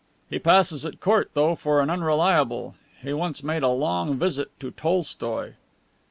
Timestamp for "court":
0.99-1.29